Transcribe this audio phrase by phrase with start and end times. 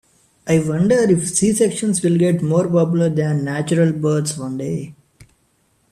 [0.47, 4.95] I wonder if C-sections will get more popular than natural births one day.